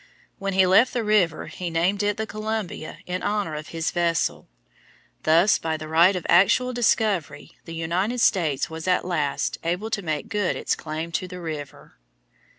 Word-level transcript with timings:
When 0.39 0.53
he 0.53 0.65
left 0.65 0.93
the 0.93 1.03
river 1.03 1.45
he 1.45 1.69
named 1.69 2.01
it 2.01 2.17
the 2.17 2.25
Columbia 2.25 2.97
in 3.05 3.21
honor 3.21 3.53
of 3.53 3.67
his 3.67 3.91
vessel. 3.91 4.47
Thus 5.21 5.59
by 5.59 5.77
the 5.77 5.87
right 5.87 6.15
of 6.15 6.25
actual 6.27 6.73
discovery 6.73 7.51
the 7.65 7.75
United 7.75 8.19
States 8.19 8.67
was 8.67 8.87
at 8.87 9.05
last 9.05 9.59
able 9.63 9.91
to 9.91 10.01
make 10.01 10.27
good 10.27 10.55
its 10.55 10.75
claim 10.75 11.11
to 11.11 11.27
the 11.27 11.39
river. 11.39 11.99